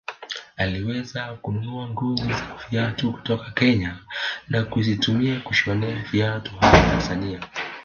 Aliweza 0.57 1.33
kununua 1.41 1.89
ngozi 1.89 2.23
za 2.33 2.55
viatu 2.71 3.13
kutoka 3.13 3.51
Kenya 3.51 3.99
na 4.49 4.63
kuzitumia 4.63 5.39
kushonea 5.39 6.03
viatu 6.11 6.51
hapa 6.61 6.77
Tanzania 6.81 7.41